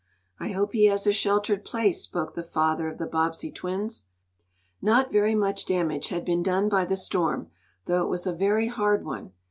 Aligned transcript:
"I 0.39 0.47
hope 0.49 0.73
he 0.73 0.85
has 0.85 1.05
a 1.05 1.11
sheltered 1.11 1.63
place," 1.63 2.01
spoke 2.01 2.33
the 2.33 2.41
father 2.41 2.89
of 2.89 2.97
the 2.97 3.05
Bobbsey 3.05 3.51
twins. 3.51 4.05
Not 4.81 5.11
very 5.11 5.35
much 5.35 5.63
damage 5.67 6.07
had 6.07 6.25
been 6.25 6.41
done 6.41 6.69
by 6.69 6.85
the 6.85 6.97
storm, 6.97 7.51
though 7.85 8.01
it 8.03 8.09
was 8.09 8.25
a 8.25 8.33
very 8.33 8.65
hard 8.67 9.05
one. 9.05 9.33